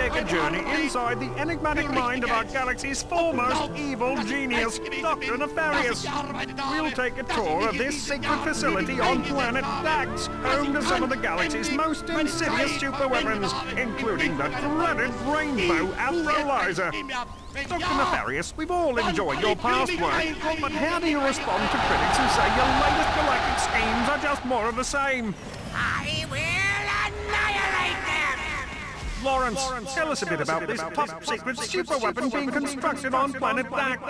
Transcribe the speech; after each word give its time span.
take 0.00 0.14
a 0.14 0.24
journey 0.24 0.60
inside 0.80 1.20
the 1.20 1.30
enigmatic 1.38 1.90
mind 1.90 2.24
of 2.24 2.30
our 2.30 2.44
galaxy's 2.44 3.02
foremost 3.02 3.70
evil 3.76 4.16
genius, 4.24 4.78
Dr. 5.02 5.36
Nefarious. 5.36 6.06
We'll 6.70 6.90
take 6.90 7.18
a 7.18 7.22
tour 7.24 7.68
of 7.68 7.76
this 7.76 8.00
secret 8.00 8.42
facility 8.42 8.98
on 8.98 9.22
planet 9.24 9.62
Dax, 9.62 10.28
home 10.42 10.72
to 10.72 10.80
some 10.80 11.02
of 11.02 11.10
the 11.10 11.18
galaxy's 11.18 11.70
most 11.70 12.08
insidious 12.08 12.72
superweapons, 12.78 13.52
including 13.76 14.38
the 14.38 14.48
dreaded 14.48 15.10
Rainbow 15.26 15.92
Astralizer. 15.92 16.92
Dr. 17.68 17.78
Nefarious, 17.78 18.54
we've 18.56 18.70
all 18.70 18.96
enjoyed 18.96 19.42
your 19.42 19.56
past 19.56 19.92
work, 20.00 20.24
but 20.62 20.72
how 20.72 20.98
do 20.98 21.08
you 21.08 21.20
respond 21.20 21.62
to 21.72 21.76
critics 21.76 22.16
who 22.16 22.26
say 22.40 22.48
your 22.56 22.70
latest 22.80 23.10
galactic 23.20 23.58
schemes 23.68 24.08
are 24.08 24.22
just 24.22 24.44
more 24.46 24.66
of 24.66 24.76
the 24.76 24.84
same? 24.84 25.34
I 25.74 26.24
will 26.30 26.38
annihilate! 26.38 27.69
Lawrence, 29.22 29.62
tell 29.94 30.10
us 30.10 30.22
a 30.22 30.26
bit 30.26 30.40
about 30.40 30.66
this 30.66 30.80
top 30.94 31.22
secret 31.24 31.56
superweapon 31.56 32.32
being 32.32 32.50
constructed 32.50 33.12
on 33.12 33.32
planet 33.32 33.68
Dax. 33.70 34.00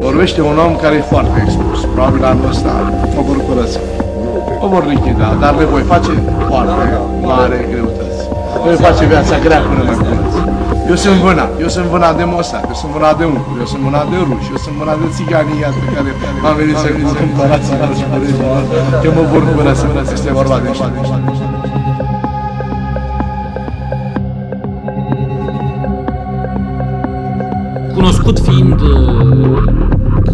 Vorbește 0.00 0.40
un 0.40 0.58
om 0.58 0.76
care 0.76 0.96
e 0.96 1.00
foarte 1.00 1.42
expus. 1.44 1.80
Probabil 1.80 2.24
anul 2.24 2.48
ăsta 2.48 2.72
mă 3.14 3.22
vor 3.22 3.44
curăța. 3.44 4.05
O 4.64 4.66
vor 4.68 4.84
lichida, 4.92 5.36
dar 5.40 5.52
le 5.58 5.64
voi 5.64 5.82
face 5.92 6.12
foarte 6.48 6.86
mare 7.30 7.58
greutăți. 7.70 8.20
Le 8.52 8.58
voi 8.64 8.78
face 8.86 9.04
viața 9.12 9.36
grea 9.44 9.60
până 9.68 9.82
mă 9.88 9.94
curăț. 10.02 10.34
Eu 10.88 10.96
sunt 11.04 11.18
vâna, 11.26 11.46
eu 11.64 11.68
sunt 11.68 11.86
vâna 11.94 12.12
de 12.12 12.24
Mossad, 12.32 12.64
eu 12.70 12.76
sunt 12.82 12.92
vâna 12.96 13.12
de 13.20 13.24
uncu, 13.24 13.50
eu 13.62 13.66
sunt 13.72 13.82
vâna 13.86 14.02
de 14.10 14.16
ruși, 14.28 14.48
eu 14.54 14.58
sunt 14.64 14.74
vâna 14.80 14.94
de 15.02 15.06
țiganii 15.16 15.60
iată 15.64 15.80
care 15.94 16.10
m-am 16.42 16.56
venit 16.60 16.76
să 16.82 16.88
mă 17.06 17.12
cumpărați 17.20 17.70
că 19.02 19.08
mă 19.16 19.22
vor 19.32 19.42
curăța. 19.54 19.86
Este 20.12 20.32
vorba 20.32 20.56
de 20.62 20.68
așa. 20.68 20.86
Cunoscut 27.94 28.38
fiind 28.38 28.80
uh, 28.80 29.62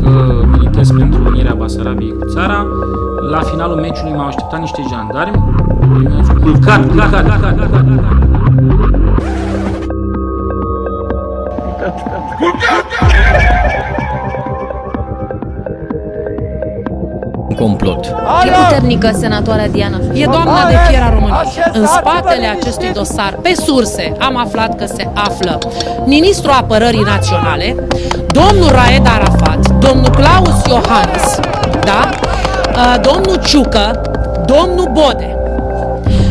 că 0.02 0.44
militez 0.52 0.90
pentru 0.90 1.22
unirea 1.26 1.54
Basarabiei 1.54 2.14
cu 2.18 2.24
țara, 2.34 2.66
la 3.30 3.40
finalul 3.40 3.76
meciului 3.76 4.12
m-au 4.12 4.26
așteptat 4.26 4.60
niște 4.60 4.82
jandarmi, 4.90 5.54
mi-au 6.02 6.22
făcut 6.22 6.42
culcat, 6.42 6.86
culcat, 6.86 7.10
culcat, 7.10 7.56
culcat, 7.56 7.84
Un 17.48 17.58
complot. 17.58 18.06
E 18.44 18.50
puternică 18.50 19.10
senatoarea 19.18 19.68
Diana. 19.68 19.98
E 20.12 20.24
doamna 20.24 20.66
de 20.68 20.76
fier 20.88 21.02
a 21.02 21.10
României. 21.12 21.38
În 21.72 21.86
spatele 21.86 22.46
acestui 22.46 22.92
dosar, 22.92 23.38
pe 23.42 23.52
surse, 23.54 24.12
am 24.18 24.36
aflat 24.36 24.76
că 24.76 24.86
se 24.86 25.08
află 25.14 25.58
ministrul 26.04 26.52
apărării 26.52 27.02
naționale, 27.02 27.76
domnul 28.26 28.68
Raed 28.70 29.06
Arafat, 29.06 29.68
domnul 29.68 30.10
Claus 30.10 30.64
Iohannis, 30.66 31.38
da? 31.84 32.08
Uh, 32.76 32.94
domnul 33.12 33.40
Ciucă, 33.44 34.00
domnul 34.44 34.88
Bode. 34.92 35.36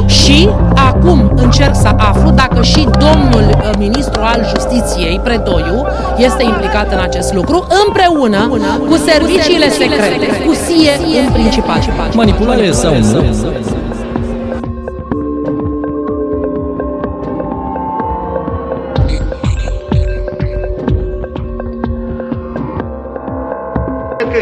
Și 0.08 0.50
acum 0.76 1.32
încerc 1.36 1.76
să 1.76 1.90
aflu 1.98 2.30
dacă 2.30 2.62
și 2.62 2.88
domnul 3.00 3.50
uh, 3.50 3.70
ministru 3.78 4.22
al 4.24 4.46
justiției, 4.56 5.20
Predoiu, 5.24 5.86
este 6.18 6.44
implicat 6.44 6.92
în 6.92 7.00
acest 7.00 7.34
lucru, 7.34 7.68
împreună 7.86 8.48
cu 8.90 8.96
serviciile 8.96 9.70
secrete, 9.70 10.44
cu 10.46 10.54
SIE 10.54 11.20
în 11.26 11.32
principal. 11.32 11.80
Manipulare 12.14 12.72
sau 12.72 12.94
nu? 12.98 13.24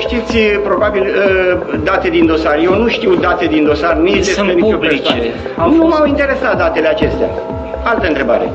Știți 0.09 0.37
probabil 0.69 1.01
uh, 1.01 1.79
date 1.83 2.09
din 2.09 2.25
dosar. 2.25 2.59
Eu 2.63 2.73
nu 2.81 2.87
știu 2.87 3.15
date 3.15 3.45
din 3.45 3.63
dosar 3.63 3.93
nici 3.95 4.15
despre 4.15 4.33
Sunt 4.33 4.61
nicio 4.61 4.75
publice. 4.75 4.95
persoană. 5.01 5.21
Au 5.57 5.69
Nu 5.69 5.75
fost- 5.81 5.93
m-au 5.97 6.05
interesat 6.07 6.57
datele 6.57 6.87
acestea. 6.87 7.29
Altă 7.83 8.07
întrebare. 8.07 8.51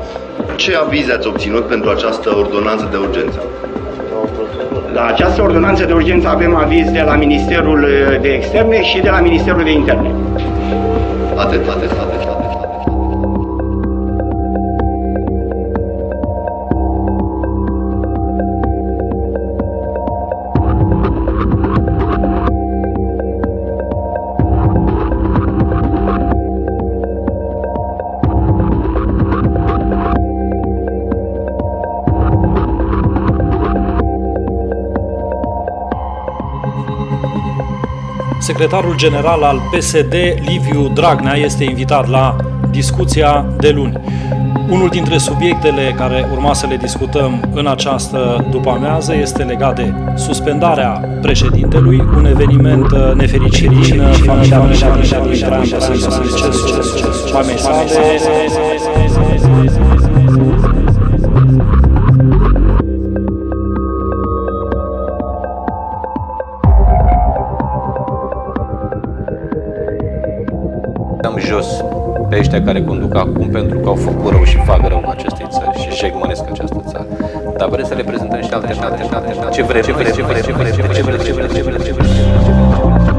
Ce 0.55 0.75
aviz 0.85 1.09
ați 1.11 1.27
obținut 1.27 1.65
pentru 1.67 1.89
această 1.89 2.29
ordonanță 2.37 2.87
de 2.91 2.97
urgență? 2.97 3.39
La 4.93 5.05
această 5.05 5.41
ordonanță 5.41 5.85
de 5.85 5.93
urgență 5.93 6.27
avem 6.27 6.55
aviz 6.55 6.89
de 6.91 7.01
la 7.05 7.15
Ministerul 7.15 7.83
uh, 7.83 8.19
de 8.21 8.27
Externe 8.29 8.83
și 8.83 8.99
de 8.99 9.09
la 9.09 9.19
Ministerul 9.19 9.63
de 9.63 9.71
Interne. 9.71 10.11
Atât, 11.35 11.67
atât, 11.69 11.91
atât, 11.91 12.34
Secretarul 38.45 38.95
general 38.95 39.43
al 39.43 39.61
PSD, 39.71 40.13
Liviu 40.39 40.91
Dragnea, 40.93 41.35
este 41.35 41.63
invitat 41.63 42.07
la 42.07 42.35
discuția 42.71 43.45
de 43.57 43.69
luni. 43.69 43.93
Unul 44.69 44.89
dintre 44.89 45.17
subiectele 45.17 45.93
care 45.97 46.27
urma 46.31 46.53
să 46.53 46.67
le 46.67 46.77
discutăm 46.77 47.49
în 47.53 47.67
această 47.67 48.45
după-amiază 48.51 49.15
este 49.15 49.43
legat 49.43 49.75
de 49.75 49.93
suspendarea 50.15 51.19
președintelui, 51.21 52.03
un 52.17 52.25
eveniment 52.25 52.91
uh, 52.91 53.13
nefericit 53.13 53.69
din 53.69 53.99
uh, 53.99 54.11
familia 54.25 54.59
președintelui 54.59 55.39
Traian 55.39 55.67
Băsescu, 55.69 56.09
decesul 56.75 57.29
mamei 57.33 57.57
sale. 57.57 57.89
dăm 59.75 60.04
jos 71.55 71.83
pe 72.29 72.37
ăștia 72.39 72.61
care 72.63 72.83
conduc 72.83 73.15
acum 73.15 73.47
pentru 73.49 73.77
că 73.79 73.87
au 73.87 73.95
făcut 73.95 74.31
rău 74.31 74.43
și 74.43 74.57
fac 74.57 74.87
rău 74.87 74.97
în 75.05 75.09
acestei 75.09 75.47
țări 75.49 75.79
și 75.81 75.97
jegmănesc 75.99 76.43
această 76.51 76.83
țară. 76.87 77.05
Dar 77.57 77.69
vrem 77.69 77.85
să 77.85 77.93
le 77.93 78.03
prezentăm 78.03 78.41
și 78.41 78.49
alte, 78.53 78.73
și 78.73 78.79
alte, 78.79 79.03
și 79.03 79.09
alte, 79.13 79.33
și 79.33 79.39
alte. 79.39 79.55
Ce 79.55 79.63
vrem, 79.63 79.81
ce 79.81 79.91
vrem, 79.91 80.11
ce 80.11 80.21
vrem, 80.23 80.41
ce 80.41 80.51
vrem, 80.51 80.71
ce 80.71 80.81
vrem, 80.81 80.93
ce 80.93 81.01
vrem, 81.01 81.17
ce 81.17 81.31
vrem, 81.31 81.47
ce 81.47 81.61
vrem, 81.61 81.81
ce 81.81 81.91
vrem. 81.93 83.15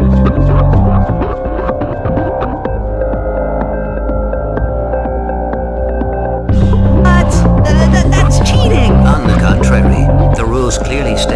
What? 7.05 7.31
Th- 7.65 7.89
th- 7.95 8.09
that's 8.15 8.39
cheating! 8.51 8.93
On 9.13 9.21
the 9.31 9.37
contrary, 9.47 10.03
the 10.39 10.45
rules 10.45 10.77
clearly 10.79 11.17
state 11.17 11.36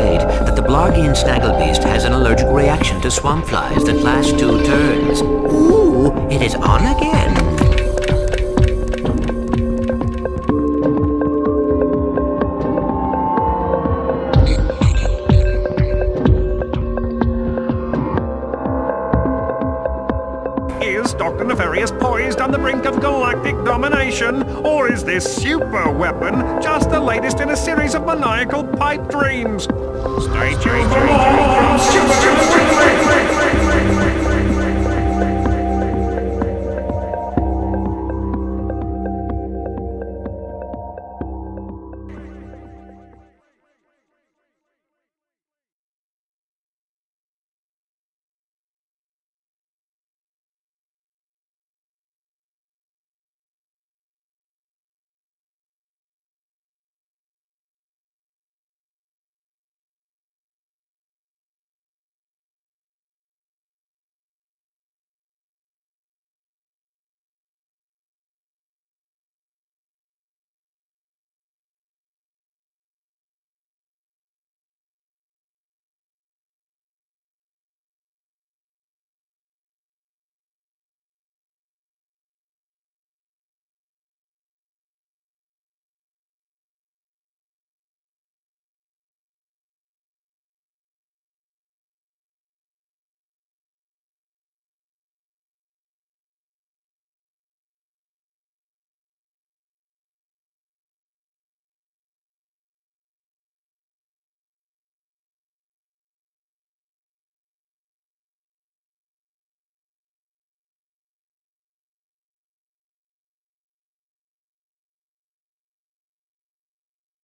the 0.90 1.14
Snagglebeast 1.14 1.84
has 1.84 2.04
an 2.04 2.12
allergic 2.12 2.48
reaction 2.48 3.00
to 3.00 3.10
swamp 3.10 3.46
flies 3.46 3.84
that 3.84 4.02
lasts 4.02 4.32
two 4.32 4.62
turns. 4.64 5.22
Ooh, 5.22 6.12
it 6.28 6.42
is 6.42 6.54
on 6.56 6.96
again. 6.96 7.69
Dr. 21.40 21.54
Nefarious 21.54 21.90
poised 21.90 22.38
on 22.42 22.50
the 22.50 22.58
brink 22.58 22.84
of 22.84 23.00
galactic 23.00 23.54
domination? 23.64 24.42
Or 24.62 24.92
is 24.92 25.02
this 25.02 25.24
super 25.24 25.90
weapon 25.90 26.34
just 26.60 26.90
the 26.90 27.00
latest 27.00 27.40
in 27.40 27.48
a 27.48 27.56
series 27.56 27.94
of 27.94 28.04
maniacal 28.04 28.62
pipe 28.62 29.08
dreams? 29.08 29.62
Stay 29.64 30.52
tuned 30.60 30.90
for 30.92 31.00
more 31.00 31.78
Super 31.78 33.09